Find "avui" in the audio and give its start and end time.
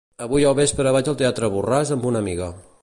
0.25-0.45